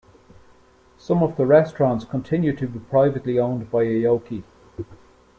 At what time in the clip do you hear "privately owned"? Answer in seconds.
2.79-3.69